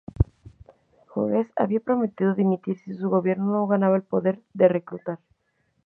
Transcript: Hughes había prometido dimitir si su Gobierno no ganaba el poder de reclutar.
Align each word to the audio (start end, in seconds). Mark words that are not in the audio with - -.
Hughes 1.13 1.45
había 1.55 1.79
prometido 1.79 2.33
dimitir 2.33 2.79
si 2.79 2.91
su 2.95 3.07
Gobierno 3.07 3.51
no 3.51 3.67
ganaba 3.67 3.97
el 3.97 4.01
poder 4.01 4.41
de 4.55 4.67
reclutar. 4.67 5.19